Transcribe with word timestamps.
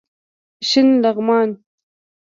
شین 0.67 0.87
لغمان 1.03 1.49